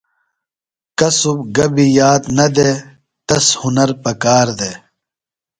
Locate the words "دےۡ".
2.55-2.75, 4.59-4.75